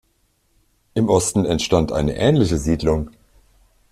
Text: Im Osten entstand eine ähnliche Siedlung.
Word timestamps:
Im 0.95 1.09
Osten 1.09 1.45
entstand 1.45 1.91
eine 1.91 2.15
ähnliche 2.17 2.57
Siedlung. 2.57 3.11